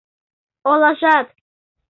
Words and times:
Олажат... 0.71 1.27